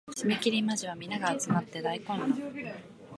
[0.17, 2.33] 締切間近皆が集って大混乱